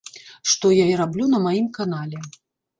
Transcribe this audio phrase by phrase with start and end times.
[0.53, 2.27] Што я і раблю на маім канале.